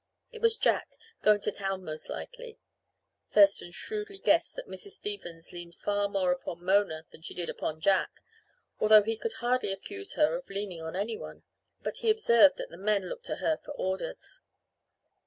It 0.31 0.41
was 0.41 0.57
Jack 0.57 0.89
going 1.21 1.41
to 1.41 1.51
town 1.51 1.83
most 1.83 2.09
likely. 2.09 2.57
Thurston 3.29 3.69
shrewdly 3.69 4.17
guessed 4.17 4.55
that 4.55 4.65
Mrs. 4.67 4.93
Stevens 4.93 5.51
leaned 5.51 5.75
far 5.75 6.09
more 6.09 6.31
upon 6.31 6.65
Mona 6.65 7.05
than 7.11 7.21
she 7.21 7.35
did 7.35 7.49
upon 7.51 7.79
Jack, 7.79 8.09
although 8.79 9.03
he 9.03 9.15
could 9.15 9.33
hardly 9.33 9.71
accuse 9.71 10.13
her 10.13 10.35
of 10.37 10.49
leaning 10.49 10.81
on 10.81 10.95
anyone. 10.95 11.43
But 11.83 11.97
he 11.97 12.09
observed 12.09 12.57
that 12.57 12.71
the 12.71 12.77
men 12.77 13.09
looked 13.09 13.27
to 13.27 13.35
her 13.35 13.57
for 13.63 13.73
orders. 13.73 14.39